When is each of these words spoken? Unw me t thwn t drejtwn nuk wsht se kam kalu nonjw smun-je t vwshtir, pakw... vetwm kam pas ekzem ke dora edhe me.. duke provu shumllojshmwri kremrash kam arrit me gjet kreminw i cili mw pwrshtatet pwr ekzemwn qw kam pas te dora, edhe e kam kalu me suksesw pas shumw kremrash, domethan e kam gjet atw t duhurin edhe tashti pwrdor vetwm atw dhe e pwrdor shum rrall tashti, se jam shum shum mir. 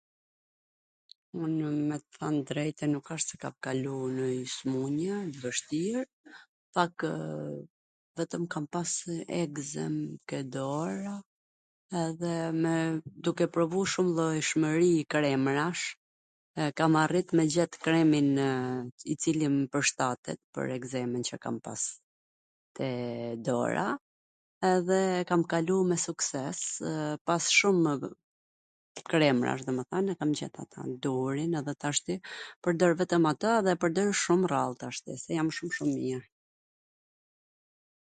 Unw 1.45 1.67
me 1.89 1.97
t 2.01 2.05
thwn 2.17 2.35
t 2.39 2.47
drejtwn 2.51 2.91
nuk 2.93 3.07
wsht 3.15 3.29
se 3.33 3.37
kam 3.43 3.55
kalu 3.67 3.93
nonjw 4.17 4.47
smun-je 4.57 5.17
t 5.35 5.41
vwshtir, 5.43 6.01
pakw... 6.77 7.09
vetwm 8.19 8.45
kam 8.55 8.65
pas 8.75 8.91
ekzem 9.43 9.95
ke 10.31 10.39
dora 10.55 11.13
edhe 12.05 12.35
me.. 12.63 12.75
duke 13.27 13.45
provu 13.57 13.79
shumllojshmwri 13.93 14.91
kremrash 15.15 15.85
kam 16.81 16.93
arrit 17.03 17.29
me 17.39 17.43
gjet 17.55 17.73
kreminw 17.83 18.49
i 19.13 19.17
cili 19.25 19.47
mw 19.55 19.63
pwrshtatet 19.75 20.39
pwr 20.57 20.67
ekzemwn 20.79 21.27
qw 21.29 21.35
kam 21.45 21.57
pas 21.69 21.81
te 22.79 22.89
dora, 23.49 23.87
edhe 24.73 24.99
e 25.21 25.23
kam 25.29 25.41
kalu 25.55 25.77
me 25.93 25.97
suksesw 26.07 26.71
pas 27.29 27.43
shumw 27.59 27.93
kremrash, 29.09 29.63
domethan 29.67 30.05
e 30.11 30.17
kam 30.19 30.31
gjet 30.41 30.55
atw 30.65 30.79
t 30.85 30.89
duhurin 31.05 31.53
edhe 31.61 31.73
tashti 31.85 32.15
pwrdor 32.65 32.91
vetwm 33.01 33.25
atw 33.33 33.49
dhe 33.67 33.71
e 33.77 33.81
pwrdor 33.85 34.09
shum 34.23 34.41
rrall 34.51 34.73
tashti, 34.83 35.13
se 35.23 35.29
jam 35.39 35.49
shum 35.57 35.71
shum 35.79 35.91
mir. 35.99 36.21